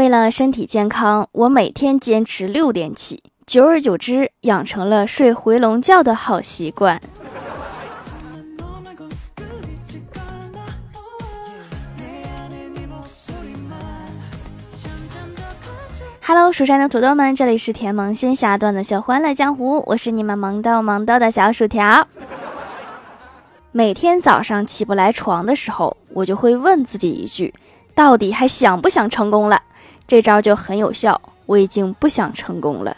[0.00, 6.98] 为了身体健康，我每天坚持六点起，久而久之养成了睡回笼觉的好习惯。
[16.22, 22.08] Hello，蜀山的土豆们，这里是甜萌仙侠段的小欢乐江湖，我是你们萌豆萌豆的小薯条。
[23.70, 27.52] 每天早上起不来床的时候，我就会问自己一句：
[27.94, 29.60] 到底还想不想成功了？
[30.10, 32.96] 这招就很有效，我已经不想成功了。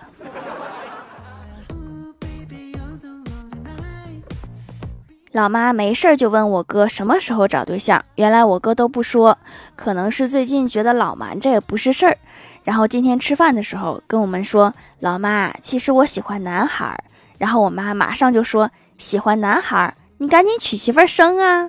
[5.33, 9.37] 老妈没事就问我哥什么时候找对象，原来我哥都不说，
[9.77, 12.17] 可能是最近觉得老瞒着也不是事儿。
[12.65, 17.05] 然后今天吃饭的时候跟我们说，老妈，其实我喜欢男孩儿。
[17.37, 21.69] 然后我妈马上就说，喜欢男孩儿，你赶紧娶媳妇儿生啊！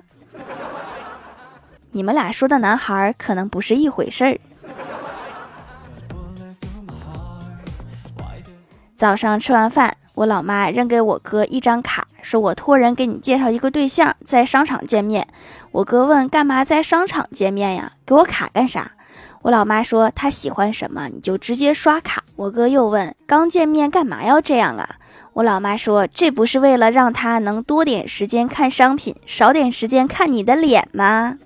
[1.92, 4.40] 你们俩说的男孩儿可能不是一回事儿。
[8.96, 15.26] 早上吃完饭，我老妈扔给我哥一张卡，说我托人给你介绍一个对象，在商场见面。
[15.72, 17.92] 我哥问干嘛在商场见面呀？
[18.06, 18.92] 给我卡干啥？
[19.42, 22.22] 我老妈说他喜欢什么你就直接刷卡。
[22.36, 24.88] 我哥又问刚见面干嘛要这样啊？
[25.32, 31.36] 我老妈说这不是为了让他能多点时间看商品，少点时间看你的脸吗？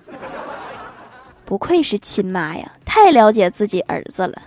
[1.47, 4.43] 不愧是亲妈呀，太了解自己儿子了。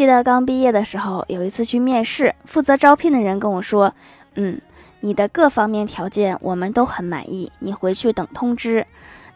[0.00, 3.92] 记得刚毕业的时候，有一次去面试，负责招聘的人跟我说
[4.34, 4.58] ：“嗯，
[5.00, 8.86] 你的各方面条件我们都很满意，你回去等通知。”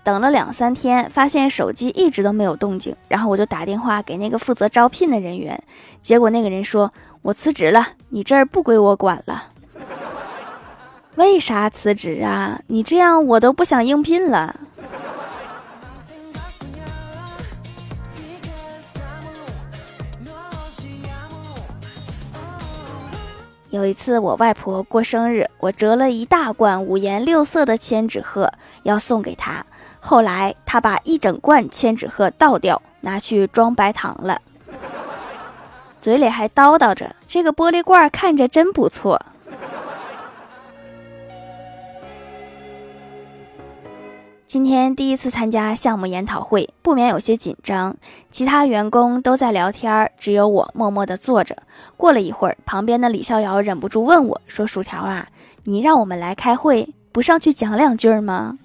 [0.02, 5.62] 等了两三天，发现手机一直都没有动静，然后我就打电话给那个负责招聘的人员，
[6.00, 9.50] 结果那个人说：“我辞职了，你这儿不归我管了。
[11.16, 12.58] ”为啥辞职啊？
[12.68, 14.58] 你这样我都不想应聘了。
[23.74, 28.48] 有一次我外婆过生日，我折了一大罐五颜六色的千纸鹤
[28.84, 29.66] 要送给她。
[29.98, 34.40] 后来她把一整罐千纸鹤倒掉，拿去装白糖了，
[36.00, 39.20] 嘴里还叨叨着：“这个玻璃罐看着真不错。”
[44.54, 47.97] 今天第一次参加项目研讨会，不免有些紧张。
[48.31, 51.56] 其他员工都在聊天，只有我默默地坐着。
[51.97, 55.26] 过了一会儿，旁边的李逍遥忍不住问我说：“薯条啊，
[55.65, 58.56] 你让我们来开会，不上去讲两句吗？”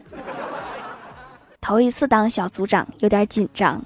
[1.59, 3.81] 头一次当小组长，有点紧张。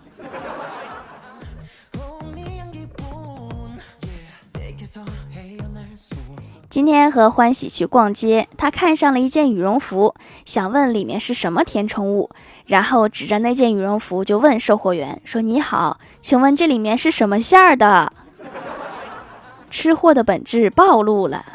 [6.73, 12.31] 今天和欢喜去逛街，他看上了一件羽绒服，想问里面是什么填充物，
[12.66, 18.11] 然后指着那件羽绒服就问售货员说：“你好，请问这里面是什么馅儿的？”
[19.69, 21.45] 吃货的本质暴露了。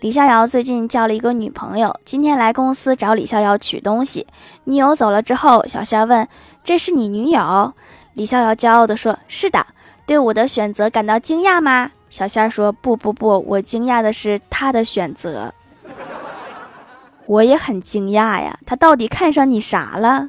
[0.00, 4.26] 李逍遥最近交了一个女朋友，今天来公司找李逍遥取东西。
[4.64, 6.26] 女友走了之后，小仙问
[6.64, 7.72] ：“这是你女友？”
[8.14, 9.64] 李逍遥骄傲地说：“是的。”
[10.06, 11.90] 对我的选择感到惊讶吗？
[12.10, 15.52] 小仙儿说：“不不不，我惊讶的是他的选择。
[17.26, 20.28] 我也很惊讶呀，他到底看上你啥了？”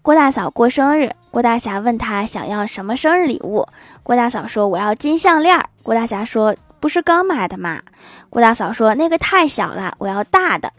[0.00, 3.66] 郭大嫂过生日，郭大侠问他想要什么生日礼物。
[4.02, 7.82] 郭大嫂说：“我要金项链。”郭大侠说：“不是刚买的吗？”
[8.30, 10.72] 郭大嫂说：“那个太小了，我要大的。”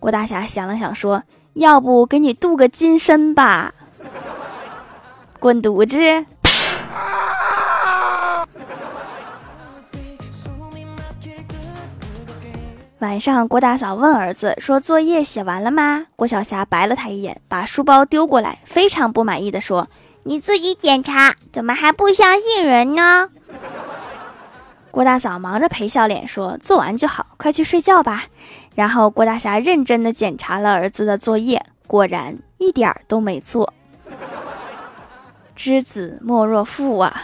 [0.00, 3.74] 郭大侠想了想，说：“要不给你镀个金身吧？”
[5.40, 6.26] 滚犊子！
[13.00, 19.88] 晚上，郭大嫂问儿子说：“作业写完了吗？”郭小霞白了他一眼，把书包丢过来，非常不满意的说
[20.24, 23.30] ：“你自己检查，怎么还不相信人呢？”
[24.90, 28.24] 郭大嫂忙着陪笑脸说：“做完就好，快去睡觉吧。”
[28.78, 33.74] 然后郭大侠认真的检查了儿子的作业，果然一点儿都没做。
[35.56, 37.22] 知子莫若父啊！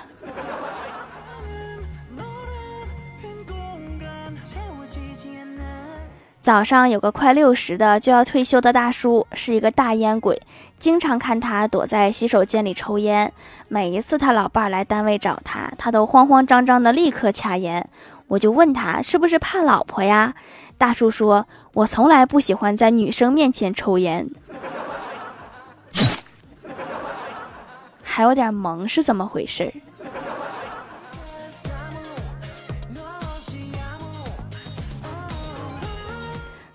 [6.41, 10.43] 早上有个快六十的就要退休的大叔，是一个大烟鬼，
[10.81, 13.33] 经常看他躲在洗手间里抽烟。
[13.69, 17.89] 每一次他老伴儿来单位找他，他都慌慌张张的立刻掐烟。
[18.27, 20.35] 我就问他是不是怕老婆呀？
[20.77, 24.29] 大叔说：“我从来不喜欢在女生面前抽烟。”
[28.03, 29.73] 还有点萌，是怎么回事？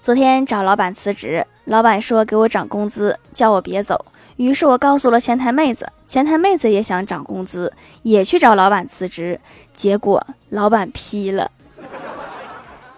[0.02, 4.06] 昨天找老板辞职，老板说给我涨工资，叫我别走。
[4.38, 9.40] 于是我告诉了前台妹子，前台妹子也想涨工资，也去找老板辞职，
[9.74, 11.52] 结果老板批了。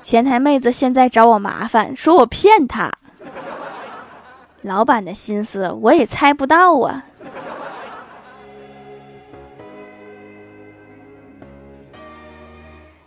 [0.02, 2.92] 前台妹子现在找我麻烦，说我骗她。
[4.62, 7.06] 老板的心思我也猜不到啊。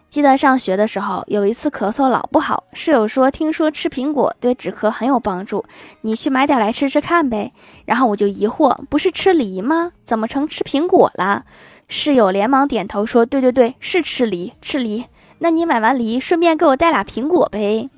[0.08, 5.64] 记得上学的时候，有一次咳嗽老不好，室友说听说吃苹果对止咳很有帮助，
[6.02, 7.52] 你去买点来吃吃看呗。
[7.84, 9.90] 然后我就疑惑，不是吃梨吗？
[10.04, 11.44] 怎么成吃苹果了？
[11.88, 15.06] 室友连忙点头说：对对对，是吃梨，吃梨。
[15.38, 17.90] 那你买完梨，顺便给我带俩苹果呗。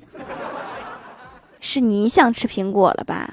[1.59, 3.29] 是你想吃苹果了吧？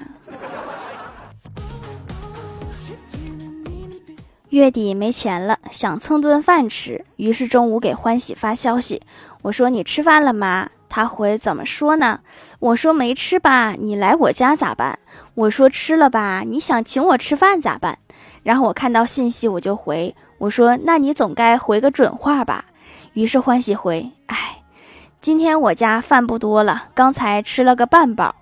[4.49, 9.01] 月底没钱了，想蹭顿饭吃，于是中午给欢喜发消息，
[9.41, 10.69] 我说你吃饭了吗？
[10.87, 12.21] 他回怎么说呢？
[12.59, 14.97] 我说没吃吧，你来我家咋办？
[15.33, 17.97] 我说吃了吧，你想请我吃饭咋办？
[18.43, 22.65] 然后我看到信息我就回，我说那你总该回个准话吧？
[23.15, 24.57] 于是欢喜回，哎，
[25.21, 28.35] 今天我家饭不多了，刚才吃了个半饱。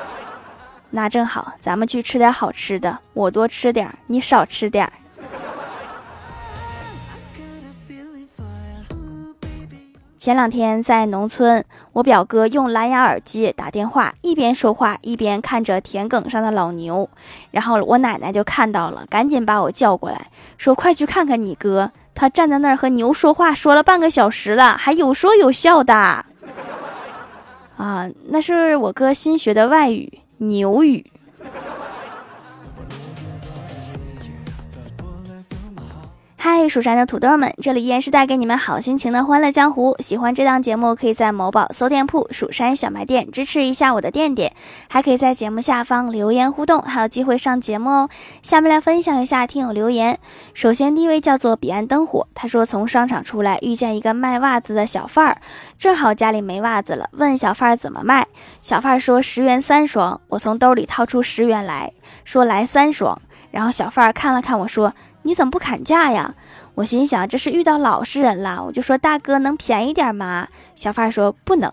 [0.92, 4.92] 那正好，咱们去吃点好吃的，我多吃点，你少吃点。
[10.18, 11.64] 前两天在农村，
[11.94, 17.08] 我表哥用蓝牙耳机打电话，一边说话一边看着田埂上的老牛，
[17.50, 20.26] 然后我奶奶就看到了，赶紧把我叫过来，
[20.58, 25.94] 说：“快去看看你哥，他站在那儿和牛说话，说了半个小时了，还有说有笑的。”
[27.76, 31.04] 啊，那是我哥新学的外语牛语。
[36.68, 39.96] 蜀山的土豆们，这里依然是带给你们好心情的欢乐江湖。
[40.00, 44.52] 喜欢这档节目，可以在某宝搜店铺“蜀山小卖店”支持一下我的店店，
[44.88, 48.08] 还可以在节目下方留言互动，还有机会上节目哦。
[48.42, 50.18] 下面来分享一下听友留言。
[50.54, 55.38] 首先，第一位叫做彼岸灯火，他说从商场出来，遇见一个卖袜子的小贩儿，
[55.78, 58.26] 正好家里没袜子了，问小贩儿怎么卖。
[58.60, 61.92] 小贩儿说十元三双，我从兜里掏出十元来
[62.24, 63.20] 说来三双，
[63.50, 64.92] 然后小贩儿看了看我说。
[65.26, 66.36] 你怎么不砍价呀？
[66.76, 70.46] 我心想这是遇到老实人了，我就说大哥能便宜点吗？
[70.76, 71.70] 小贩说不能，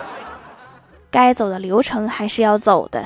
[1.12, 3.04] 该走的流程还是要走的。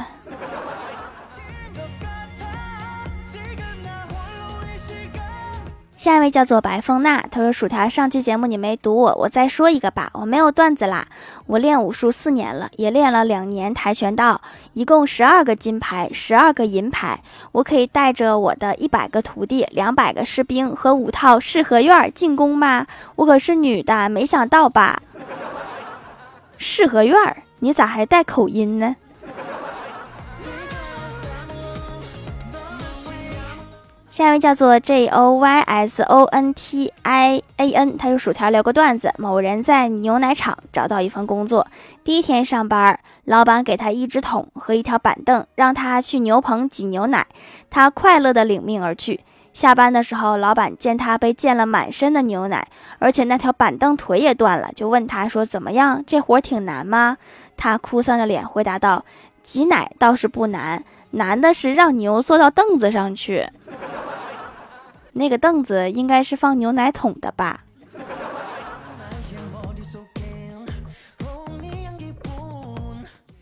[6.00, 10.08] 下一位叫做白凤娜，她说：“薯条上期节目你没读我，我再说一个吧。
[10.14, 11.06] 我没有段子啦，
[11.44, 14.41] 我练武术四年了，也练了两年跆拳道，
[14.73, 17.20] 一共十二个金牌，十二个银牌。
[17.52, 22.87] 我可以带着我的一百个徒弟、两百个士兵和五套四合院进攻吗？
[23.17, 25.03] 我可是女的，没想到吧？
[26.58, 27.14] 四合院，
[27.58, 28.96] 你咋还带口音呢？”
[34.10, 41.64] 下一位叫做 J O Y S O N T I A N，他用薯条留个段子：某人在牛奶厂找到一份工作，
[42.02, 47.24] 第一天上班，老板给他一只桶和一条板凳，让他去牛棚挤牛奶，
[47.70, 49.20] 他快乐的领命而去。
[49.52, 52.66] 下班的时候，老板见他被溅了满身的牛奶，
[52.98, 56.02] 而且那条板凳腿也断了，就问他说：“怎么样？
[56.05, 57.17] 这活挺难吗？”
[57.56, 59.05] 他哭丧着脸回答道
[59.40, 63.46] ：“挤奶倒是不难，难的是让牛坐到凳子上去。”
[65.12, 67.60] 那个凳子应该是放牛奶桶的吧？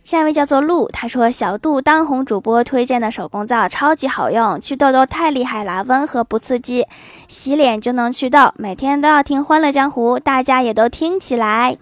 [0.02, 6.86] 下一位叫做鹿，他说小度当红主播推荐的手工皂超级好用，祛痘痘太厉害了，温和不刺激，
[7.28, 8.50] 洗脸就能祛痘。
[8.56, 11.76] 每天都要听《欢乐江湖》，大家也都听起来。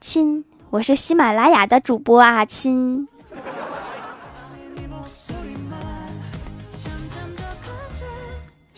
[0.00, 3.06] 亲，我是喜马拉雅的主播啊，亲。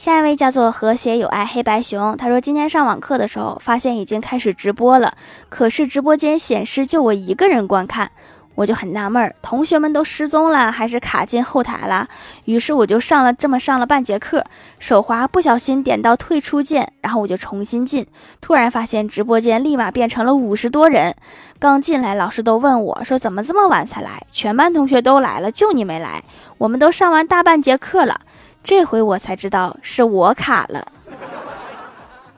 [0.05, 5.15] 下一位叫做和谐有爱黑白熊，他说今天上网课的时候，发现已经开始直播了，
[5.49, 8.11] 可是直播间显示就我一个人观看，
[8.55, 12.07] 我就很纳闷儿，同学们都失踪了还是卡进后台了？
[12.45, 14.45] 于是我就上了这么上了半节课，
[14.79, 18.07] 手滑不小心点到退出键，然后我就重新进，
[18.43, 21.17] 突然发现直播间立马变成了五十多人，
[21.59, 24.23] 刚进来老师都问我说怎么这么晚才来？
[24.31, 26.23] 全班同学都来了，就你没来，
[26.59, 28.21] 我们都上完大半节课了。
[28.65, 30.91] 这回我才知道是我卡了，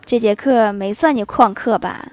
[0.04, 2.04] 这节课没算你旷课吧？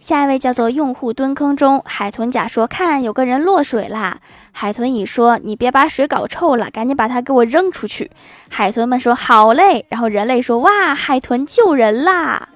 [0.00, 4.18] 下一位叫做用户蹲坑中，海豚甲说：“看，有个人落水啦。”
[4.50, 8.10] 海豚乙说：“你别把水搞臭了，赶紧把它给我扔出去。”
[8.50, 12.48] 海豚们说：“好嘞。”然后人类说：“哇，海豚救人啦！”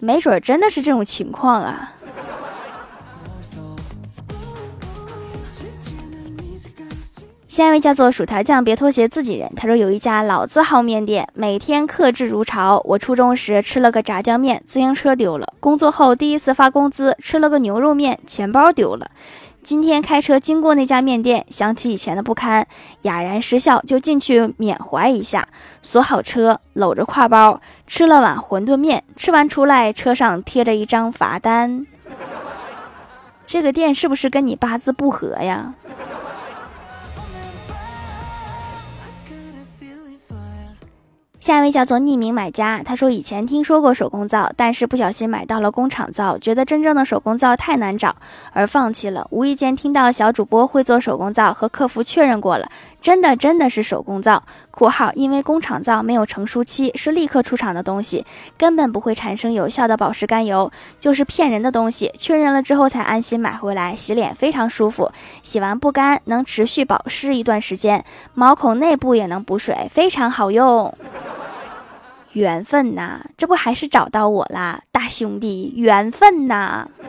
[0.00, 1.92] 没准真的是这种情况啊。
[7.54, 9.48] 下一位叫做薯条酱，别拖鞋，自己人。
[9.54, 12.82] 他说有一家老字号面店，每天客至如潮。
[12.84, 19.08] 我初中时吃了个炸酱面，自行车丢了；工作后第一次发工资，吃了个牛肉面，钱包丢了。
[19.62, 22.66] 今天开车经过那家面店，想起以前的不堪，
[23.02, 25.46] 哑然失笑，就进去缅怀一下。
[25.80, 29.04] 锁好车，搂着挎包，吃了碗馄饨面。
[29.14, 31.86] 吃完出来，车上贴着一张罚单。
[33.46, 35.74] 这个店是不是跟你八字不合呀？
[41.44, 48.16] 下一位叫做匿名买家，他说以前听说过手工皂，但是不小心买到了工厂皂，觉得真正的手工皂太难找，
[48.54, 49.26] 而放弃了。
[49.28, 52.66] 无意间听到小主播会做手工皂，和客服确认过了，
[52.98, 58.24] 真的真的是手工皂（括号因为工厂皂没有成熟期，是立刻出厂的东西，
[58.56, 62.10] 根本不会产生有效的保湿甘油，就是骗人的东西）。
[62.18, 70.90] 确认了之后才安心买回来，洗脸非常舒服，洗完不干，能持续保湿一段时间，毛孔内部也能补水，非常好用。
[72.34, 75.72] 缘分呐，这不还是找到我啦，大兄弟！
[75.76, 76.88] 缘分呐。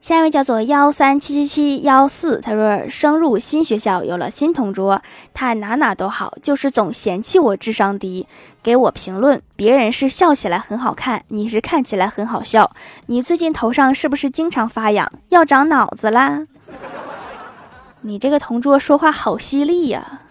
[0.00, 5.02] 下一位叫做幺三七七七幺四，他说升入新学校，有了新同桌，
[5.34, 8.26] 他哪哪都好，就是总嫌弃我智商低，
[8.62, 12.70] 给我评论：别人是笑起来很好看，你是看起来很好笑。
[13.06, 15.12] 你最近头上是不是经常发痒？
[15.28, 16.46] 要长脑子啦？
[18.00, 20.22] 你这个同桌说话好犀利呀！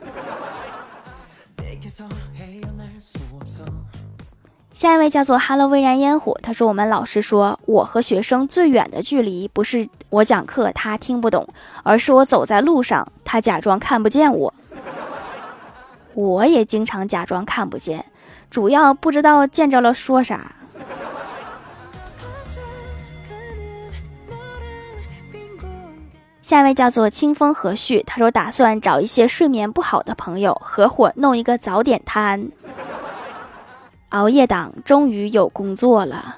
[4.73, 11.47] 下一位叫做 “Hello 微燃烟火”，他说：“我们老师说我和学生最远的距离，不是我讲课他听不懂，
[11.81, 14.53] 而是我走在路上，他假装看不见我。
[16.13, 18.05] 我也经常假装看不见，
[18.51, 20.51] 主要不知道见着了说啥。”
[26.47, 32.49] 下一位叫做清风和煦，他说打算找一些睡眠不好的朋友合伙弄一个早点摊，
[34.11, 36.37] 熬夜党终于有工作了。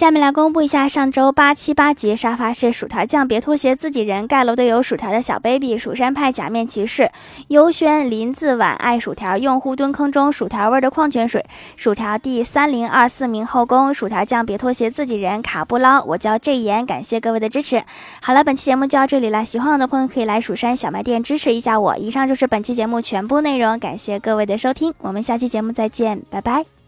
[0.00, 7.10] 下面来公布一下上周八七八节沙发是薯条酱，别拖鞋，自己人盖楼的有薯条的小 baby，蜀山派假面骑士，
[7.48, 11.44] 优轩林字晚爱薯条，用户蹲坑中薯条味的矿泉水，
[11.76, 17.82] 薯条第三零二四名后宫，薯条酱别拖鞋，自己人卡布捞，我叫 J 言，感谢各位的支持。
[18.22, 21.98] 好了，本期节目就到这里了，喜欢我的朋友可以来蜀山小卖店支持一下我。
[21.98, 26.79] 以上就是本期节目全部内容，感谢各位的收听，我们下期节目再见，拜拜。